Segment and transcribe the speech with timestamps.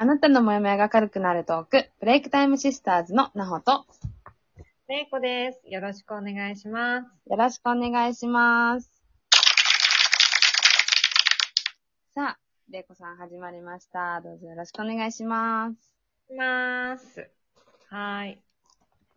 [0.00, 3.84] あなたのモヤモヤが軽くなるトーク、ブレイクタイムシスターズのなほと、
[4.86, 5.60] れいこです。
[5.64, 7.06] よろしくお願いします。
[7.28, 8.88] よろしくお願いします。
[12.14, 12.38] さあ、
[12.70, 14.20] れいこさん始まりました。
[14.20, 16.32] どうぞよろしくお願いします。
[16.32, 17.28] います。
[17.88, 18.38] はーい。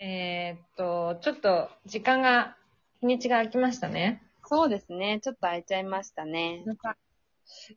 [0.00, 2.56] えー、っと、ちょっと時間が、
[3.00, 4.24] 日にちが空きましたね。
[4.44, 5.20] そうですね。
[5.22, 6.64] ちょっと空いちゃいましたね。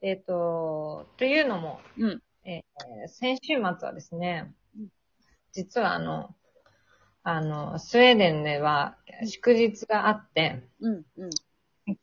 [0.02, 2.24] えーっと、というのも、うん。
[2.48, 4.88] えー先週末はですねうん、
[5.54, 6.36] 実はあの、
[7.24, 11.30] あの、スウェーデンでは祝日があって、うん、うん、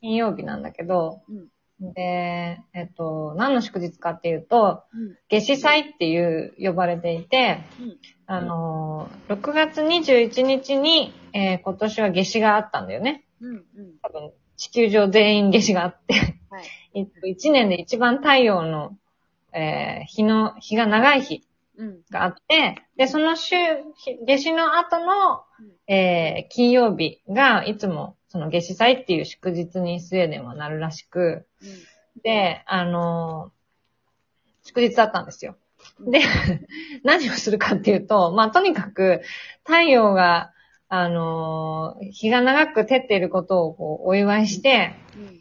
[0.00, 1.92] 金曜日なんだけど、うん。
[1.94, 7.98] で、えっと、何の祝日かっていうと、うん、夏至祭っていう呼ばれていて、うん。
[8.26, 13.24] あのー、6月21日に、えー今年は夏至があったんだよね。
[13.40, 13.64] うん、うん。
[14.02, 16.14] 多分、地球上全員夏至があって、
[16.50, 16.64] はい。
[16.94, 18.96] えっと1年で一番太陽の、
[19.54, 21.42] えー日の、日が長い日
[21.76, 22.00] うん。
[22.10, 23.56] があって、で、その週、
[23.97, 25.42] 日夏至の後の、
[25.86, 31.47] えー金曜日がいつも、その夏至祭っていう祝日にスウェーデンはなるらしく、
[32.22, 33.55] で、あのー
[34.66, 35.56] 祝日だったんですよ。
[36.00, 36.20] で、
[37.05, 39.20] 何をするかっていうと、まあ、とにかく、
[39.64, 40.52] 太陽が、
[40.88, 45.41] あのー日が長く照っていることをこうお祝いして、うん。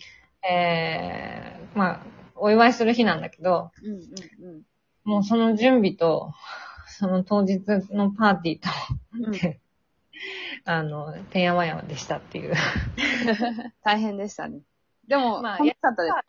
[0.50, 2.13] えー、まあ、
[2.44, 4.02] お祝いする日なんだけど、うん、うん、
[4.46, 4.62] うん。
[5.06, 6.34] もうその準備と、
[6.88, 7.62] その当日
[7.94, 8.70] のパーティーと、
[9.14, 9.60] うん。
[10.66, 12.54] あの、てんやわんやでしたっていう。
[13.82, 14.60] 大変でしたね。
[15.08, 16.24] でも、まあ楽しかったですか？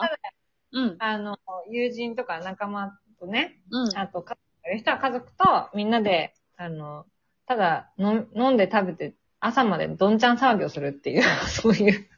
[0.72, 0.96] うん。
[1.00, 1.36] あの、
[1.68, 3.98] 友人とか仲間とね、うん。
[3.98, 7.06] あと、家族人は家族とみんなで、あの、
[7.46, 12.08] ただの飲んで食べて朝までどんちゃん騒ぎをするっていう、 そういう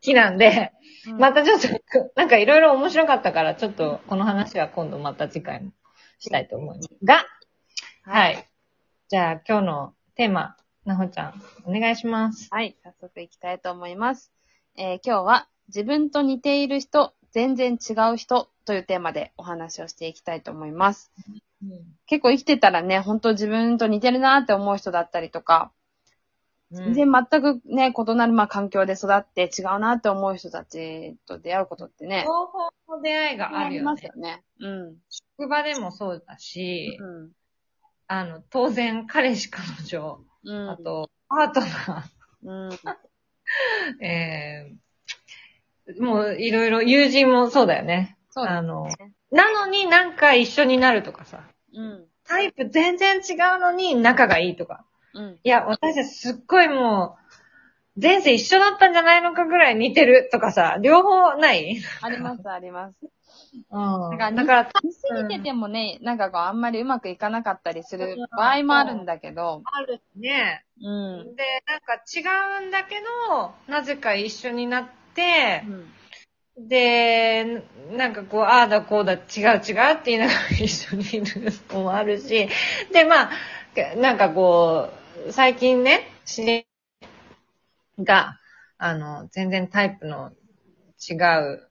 [0.00, 0.72] 日なんで、
[1.18, 1.68] またちょっと、
[2.16, 5.72] なんかいろいろ面白かったから、ちょっとこの話は今度また次回も
[6.18, 6.88] したいと思います。
[7.04, 7.24] が、
[8.02, 8.48] はい。
[9.08, 12.48] じゃあ今日のテーマ、なほちゃん、お願いします。
[12.50, 14.32] はい、早速いきたいと思います。
[14.76, 21.12] えー今日は自分と似ている人、全然違う人というテーマでお話をしていきたいと思います。
[22.06, 25.72] 結構生きてたらね、本当自分と似てるなって思う人だったりとか、
[26.70, 34.12] 全然全くね、異なるまあ環境で育って違うなって思う人たちと出会うことってね、両方の出会いがあるよねりますよ。
[34.16, 34.42] ね。
[34.60, 34.96] うん。
[35.08, 37.30] 職場でもそうだし、うん。
[38.08, 40.70] あの、当然彼氏彼女、うん。
[40.70, 42.10] あと、パートナ
[42.42, 42.68] うん。
[42.68, 42.78] ー、
[44.04, 48.18] えー、もういろいろ友人もそうだよね。
[48.30, 49.12] そうですあのね。
[49.30, 51.44] なのになんか一緒になるとかさ。
[51.74, 52.06] うん。
[52.24, 54.84] タイプ全然違うのに仲がいいとか。
[55.16, 55.38] うん。
[55.42, 57.16] いや、私たちすっごいも
[57.96, 61.78] う、前世一緒だったんじゃないのかぐらい似てるとかさ、両方ない？
[62.02, 62.98] あります、あります。
[63.70, 63.78] う
[64.14, 64.18] ん。
[64.36, 70.64] だから似すぎててもね、なんかこう、あんまりうまくいかなかったりする場合もあるんだけど、あるね。
[70.82, 71.36] うん。
[71.36, 72.96] で、なんか違うんだけ
[73.30, 75.64] ど、なぜか一緒になって、
[76.58, 77.62] で、
[77.92, 79.60] なんかこう、ああだこうだ、違う違うっ
[80.02, 82.48] て言いながら一緒にいるのもあるし、
[82.92, 83.30] で、まあ、
[83.96, 86.66] なんかこう、最近ね、知り
[87.98, 88.38] が、
[88.78, 90.32] あの、全然タイプの
[91.10, 91.70] 違う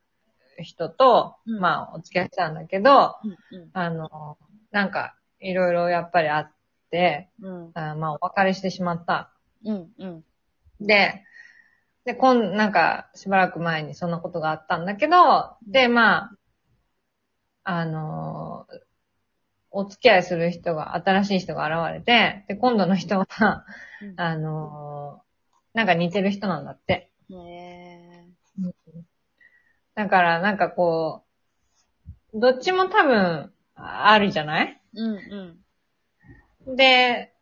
[0.61, 3.57] 人と、うんまあ、お付き合いしたんだけど、うん。
[3.57, 3.69] うん。
[3.73, 4.37] あの、
[4.71, 6.51] なんか、いろいろやっぱりあっ
[6.89, 7.71] て、うん。
[7.75, 9.31] あまあ、お別れしてしまった。
[9.65, 9.91] うん。
[9.99, 10.25] うん。
[10.79, 11.23] で、
[12.05, 16.37] で、こん、なんか、しばらく前にそんなことがあったんだけど、で、まあ、
[17.63, 18.34] あのー
[19.75, 23.27] お付き合いする人が、新しい人が現れて、で、今度の人は、
[24.17, 25.25] あのー
[25.77, 27.11] なんか似てる人なんだって。
[27.29, 28.23] へ
[29.93, 31.25] だから、なんかこ
[32.33, 34.81] う、どっちも多分、ああるじゃない？
[34.95, 35.59] ーうん。
[36.67, 36.75] うん。
[36.77, 37.33] で、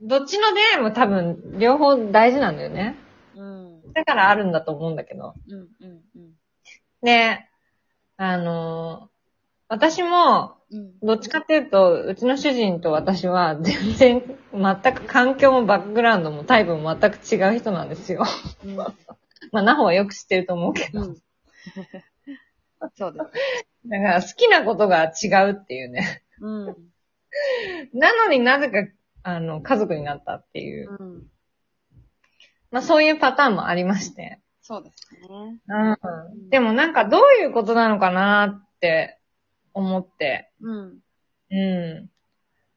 [0.00, 2.96] どっちの出会いも多分、両方大事なんだよね。
[3.36, 3.92] うん。
[3.92, 5.34] だからあるんだと思うんだけど。
[5.48, 5.68] うん。
[5.80, 6.02] うん。
[6.16, 6.32] うん。
[7.02, 7.48] で、
[8.16, 9.10] あの、
[9.68, 10.55] 私も、うん。
[10.70, 18.24] どっちかっていうと、うちの主人と私は 全然、全く環境もバックグラウンドもタイプも全く違う人なんですよ。
[18.64, 18.76] うん。
[19.52, 21.02] まあ、ナホはよく知ってると思うけど。
[21.02, 21.16] うん。
[22.94, 23.88] そうです。
[23.88, 26.24] だから好きなことが違うっていうね。
[26.40, 26.66] うん。
[27.94, 28.78] なのになぜか、
[29.22, 30.96] あの、家族になったっていう。
[30.98, 31.26] うん。
[32.70, 34.40] まあ、そういうパターンもありまして。
[34.60, 35.60] そうですね。
[35.68, 36.50] うん。
[36.50, 39.15] でもなんかどういうことなのかなって
[39.76, 40.50] 思って。
[40.60, 40.98] うん。
[41.50, 42.10] う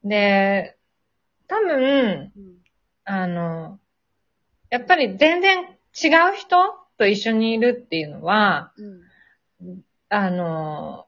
[0.06, 0.08] ん。
[0.08, 0.78] で、
[1.48, 2.58] 多分、うん。
[3.06, 3.80] あの、
[4.70, 6.58] やっぱり全然違う人
[6.98, 9.82] と一緒にいるっていうのは、うん。
[10.10, 11.08] あの、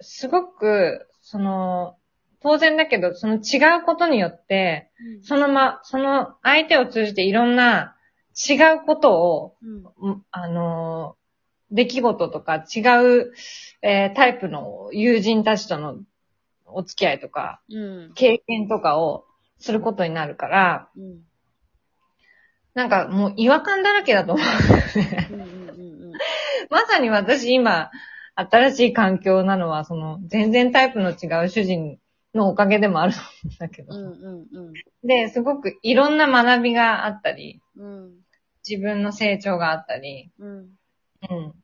[0.00, 1.96] すごく、その、
[2.40, 4.90] 当然だけど、その違うことによって、
[5.22, 7.96] そのま、その相手を通じていろんな
[8.36, 10.10] 違うことを、うん。
[10.10, 11.23] うんあのー
[11.70, 12.80] 出来事とか違
[13.20, 13.32] う、
[13.82, 15.98] えータイプの友人たちとの
[16.66, 17.78] お付き合いとか、う
[18.08, 18.12] ん。
[18.14, 19.24] 経験とかを
[19.58, 21.20] することになるから、うん。
[22.74, 24.46] なんかもう違和感だらけだと思う。
[25.32, 25.40] うん。
[25.40, 25.42] う
[26.10, 26.12] ん。
[26.70, 27.90] まさに私今、
[28.34, 31.98] 新しい環境なのは、その、全然タイプの違う主人
[32.34, 33.16] のおかげでもあるん
[33.60, 33.94] だけど。
[33.94, 34.46] うん。
[34.52, 34.72] うん。
[35.06, 38.12] で、すごくいろんな学びがあったり、うん。
[38.68, 40.70] 自分の成長があったり、うん。
[41.30, 41.54] うん。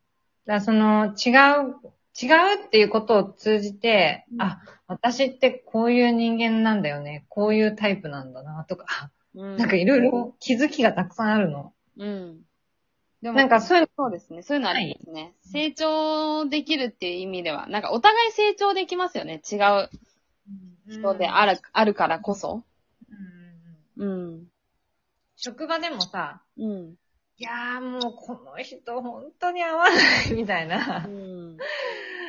[0.47, 1.77] だその、違う、
[2.21, 7.25] 違うっていうことを通じて、うんあ、私ってこういう人間なんだよね。
[7.29, 9.57] こういうタイプなんだな、とか、うん。
[9.57, 11.73] なんかいろいろ気づきがたくさんあるの。
[11.99, 12.41] うん。
[13.23, 14.43] でもなんかそういうそうですね。
[14.43, 15.35] そういうのありますね。
[15.43, 19.43] 成長できるっていう意味では、なんかお互い成長できますよね。
[19.51, 19.91] 違う
[20.89, 22.65] 人である、あるからこそ。
[23.99, 24.47] うんうんうんうん。
[25.37, 26.95] 職場でもさ、うん。
[27.41, 31.11] いやーもうこの人本当に合わないみたいなう。
[31.11, 31.57] ん。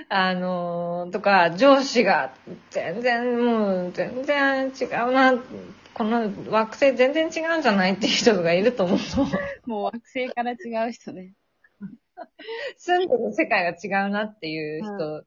[0.07, 2.33] あのー、とか、上司が
[2.69, 5.33] 全然もう全然違うな。
[5.93, 9.25] この惑星全然違うんじゃないっていう人がいると思うの。
[9.65, 10.55] もう惑星から違
[10.87, 11.33] う人ね。
[12.77, 15.25] 住んでる世界が違うなっていう人。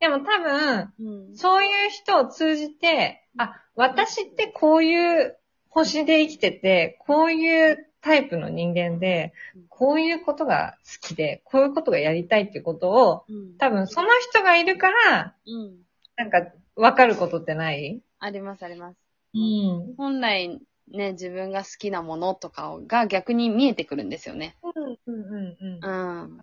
[0.00, 1.36] でも多分、うん。
[1.36, 9.34] そういう人を通じて、あ、私ってこういう星で生きてて、こういうタイプの人間で、
[9.68, 13.58] こういうことが好きで、こういうことがやりたいっていうことを、うん。
[13.58, 15.76] 多分その人がいるから、うん。
[16.16, 18.00] なんか分かることってない？
[18.18, 18.96] ありますあります。
[19.34, 19.94] うん。
[19.96, 20.58] 本来
[20.90, 24.56] ね、自分が好きなものとかが逆に見えてくるんですよね。
[24.62, 25.80] うんうんうんうん。
[25.80, 26.38] だうん。
[26.38, 26.40] っ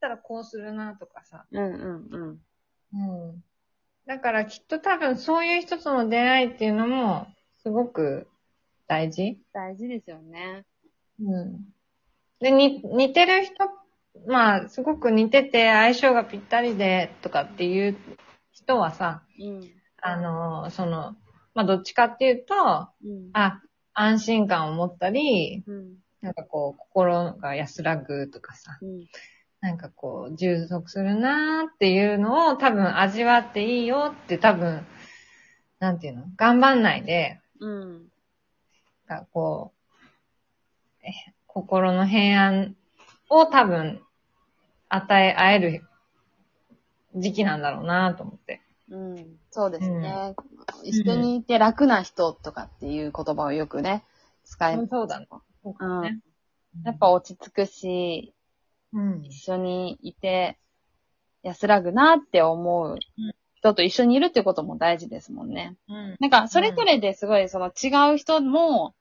[0.00, 1.44] たらこうするなとかさ。
[1.52, 2.40] うんうんうん。
[2.94, 3.44] うん。
[4.06, 7.28] だからきっと多分そういう人との出会いっていうのも、
[7.62, 8.26] すごく
[8.88, 10.64] 大事大事ですよね。
[11.24, 11.64] うん。
[12.40, 13.54] で、に、似てる人、
[14.26, 17.96] まあ、すごく似てて相性がぴったりでとかっていう
[18.52, 19.70] 人はさ、うん。
[20.00, 21.16] あの、その、
[21.54, 23.30] まあ、どっちかっていうと、うん。
[23.32, 23.62] あ、
[23.94, 25.96] 安心感を持ったり、うん。
[26.20, 29.06] なんかこう、心が安らぐとかさ、うん。
[29.60, 34.84] なんかこう、充足するなーっていうのを多分味わっていいよって多分、
[35.78, 36.24] なんていうの？
[36.36, 38.08] 頑張んないで、うん。
[39.06, 39.81] がこう、え
[41.46, 42.76] 心の平安
[43.28, 44.02] を多分
[44.88, 45.84] 与え合える
[47.14, 48.60] 時期なんだろうなと思って。
[48.90, 49.36] うん。
[49.50, 50.34] そうですね。
[50.84, 54.04] 一緒にいて楽な人とかっていう言葉をよくね、
[54.44, 54.88] 使います。
[54.90, 55.26] そうだね。
[55.62, 56.20] そううんね。
[56.84, 58.34] やっぱ落ち着くし、
[58.92, 59.24] うん。
[59.24, 60.58] 一緒にいて
[61.42, 62.98] 安らぐなって思う
[63.56, 65.76] 人と一緒にいるってことも大事ですもんね。
[65.88, 66.16] うん。
[66.20, 68.94] なんか、それぞれですごいその違う人も、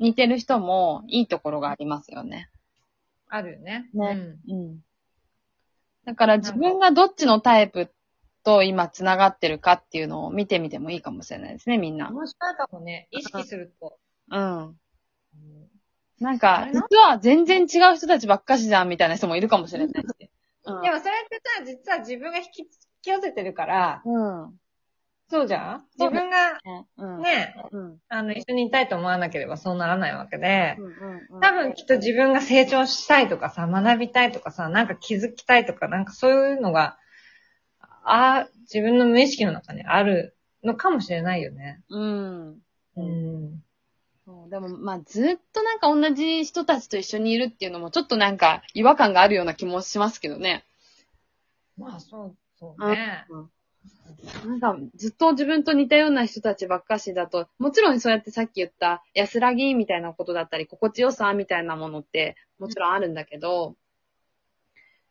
[0.00, 2.48] 似てる人もいいところがありますよね。
[3.28, 3.88] あるよね。
[3.94, 4.54] ねうん。
[4.54, 4.84] うん。
[6.04, 7.92] だから自分がどっちのタイプ
[8.42, 12.08] と今繋がってるかっていうのを見てみてもいいかもしれないですね、みんな。
[12.08, 13.06] 面白いかもね。
[13.10, 13.98] 意識すると。
[14.30, 14.76] うん。
[16.18, 20.30] なんあか、実は全然違う人たちばっかしじゃんみたいな人もいるかもしれないし。
[20.64, 20.82] うん。
[20.82, 22.66] でもそれってさ、実は自分が引き引
[23.02, 24.60] き寄せてるから、うん。
[25.28, 25.86] そうじゃん？
[25.98, 26.58] 自分が
[26.96, 27.09] うん。
[27.30, 27.98] ね、うん。
[28.08, 30.76] あの、一緒にいたいと思わなければそうならないわけで。
[31.40, 36.98] 多分きっと自分が成長したいとかさ、学びたいとかさ、なんか気づきたいとか、なんかそういうのが、
[38.02, 41.82] あ自分の無意識の中にあるのかもしれないよね。
[41.88, 42.58] うん。
[42.96, 43.62] うん。
[44.48, 50.64] でも、まあ、ずっとなんか同じ人たちと一緒にいるっていうのもちょっとなんか違和感があるような気もしますけどね。
[51.76, 53.26] まあ、そう、そうね。
[54.46, 63.76] なんか、ずっと自分と似たような人たちばっかしだと、もちろんそうやってさっき言った安らぎみたいなことだったり、心地よさみたいなものって、もちろんあるんだけど、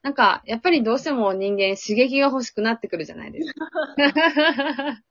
[0.02, 3.66] なんか、やっぱりどうしても人間刺激が欲しくなってくるじゃないですか。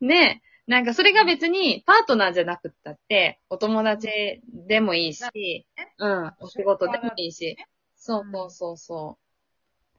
[0.00, 0.54] ねえ。
[0.66, 5.66] なんかそれが別にパートナーじゃなくったって、お友達でもいいし、
[5.98, 7.58] うん、お仕事でもいいし、
[7.96, 9.18] そうそうそうそ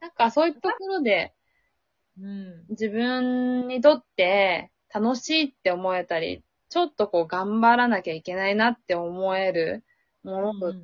[0.00, 1.35] なんかそういうところで、
[2.20, 2.64] うん。
[2.70, 9.84] 自分にとって楽しいって思えたり、ちょっとこう頑張らなきゃいけないなって思える
[10.24, 10.74] ものと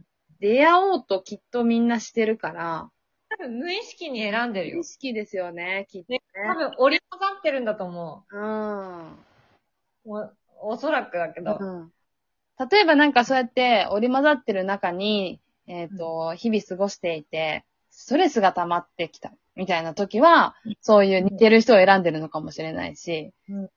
[0.40, 2.90] 出会おうときっとみんなしてるから、
[3.30, 4.84] 多分無意識に選んでるよ意。
[4.84, 6.20] 識ですよね、きっとね。
[6.34, 9.12] 多分折り混ざってるんだと思うん。
[9.12, 9.16] う。
[10.04, 11.56] お、おそらくだけど。
[11.58, 11.92] うん。
[12.70, 19.32] 例えばなんかそうやって織り混ざってる中に、えっ、と、日々過ごしていて、ストレスが溜まってきた。
[19.54, 23.32] みたいな時は、そういう似てる人を選んでるのかもしれないし。
[23.48, 23.70] うん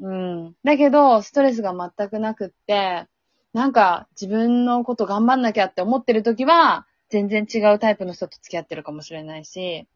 [0.00, 0.54] うんうん。
[0.64, 3.06] だけど、ストレスが全くなくって、
[3.52, 9.86] なんか自分のこと頑張んなきゃって思ってる時は、全然違うタイプの人と付き合ってるかもしれないし、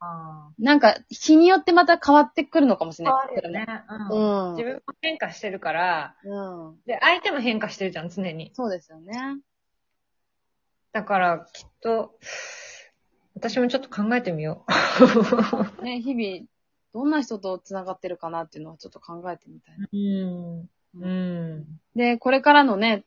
[0.00, 3.12] あなんか日によってまた変わってくるのかもしれあ。
[3.12, 3.28] ない。
[3.28, 3.84] 変わるよね。
[4.10, 4.52] ううん。
[4.52, 4.56] ん。
[4.56, 6.76] 自分も変化してるから、うん。
[6.86, 8.50] で、相手も変化してるじゃん、常に。
[8.54, 9.38] そうですよね。
[10.92, 12.18] だから、きっと、
[13.34, 14.64] 私もちょっと考えてみよ
[15.80, 15.82] う。
[15.82, 16.46] ね、日々、
[16.92, 19.88] どんな人と繋がってるかなっていうのはちょっと考えてみたいな。
[19.92, 20.68] うん。
[21.00, 21.80] うん。
[21.96, 23.04] で、これからのね、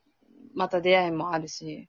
[0.53, 1.87] また出会いもあるし、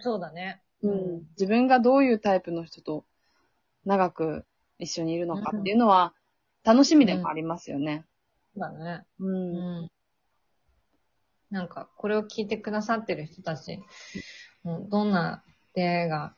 [0.00, 0.62] そうだね。
[0.82, 3.04] うん、自分がどういうタイプの人と
[3.84, 4.46] 長く
[4.78, 6.14] 一緒にいるのかっていうのは
[6.64, 8.04] 楽しみでもありますよね。
[8.54, 9.04] そうだね。
[9.18, 9.26] う。
[9.26, 9.90] うんん。
[11.50, 13.80] なんか、これを聞いてくださってる人たち、
[14.64, 15.42] うんどんな
[15.74, 16.34] 出会いが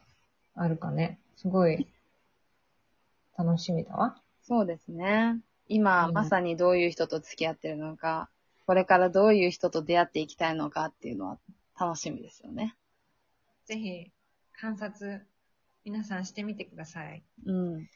[0.54, 1.88] あるかね、すごい
[3.36, 4.16] 楽しみだわ。
[4.42, 5.40] そうですね。
[5.66, 8.30] 今、うんまさにどういう人と付き合ってるのか、
[8.64, 11.38] これからどういう人と出会っていきたいのかっていうのは
[11.78, 12.76] 楽しみですよね。
[13.64, 14.12] ぜひ、
[14.52, 15.26] 観察、
[15.84, 17.24] 皆さんしてみてください。
[17.44, 17.88] うん。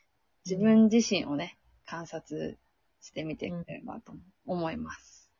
[0.44, 2.58] 自分自身をね、観察
[3.00, 4.12] してみてくれればと
[4.44, 5.30] 思います。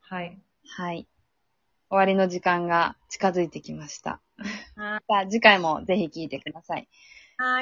[0.00, 0.36] はい。
[0.66, 1.06] はい。
[1.88, 4.20] 終わりの時間が近づいてきました。
[4.76, 6.88] はさ あ、次回もぜひ聞いてください。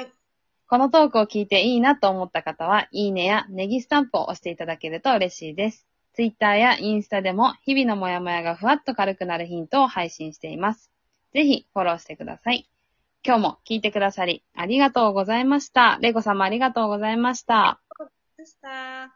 [0.00, 0.12] い。
[0.66, 5.86] このトークを聞いていいなと思った方は、いいねやネギスタンプを押していただけると嬉しいです。
[6.14, 10.90] ツイッターやインスタでも日々のモヤモヤがふわっと軽くなるヒントを配信しています。
[11.32, 12.68] ぜひフォローしてください。
[13.26, 15.98] 今日も聞いてくださりありがとうございました。
[16.00, 17.80] レイコ様ありがとうございました。
[18.36, 19.14] でした。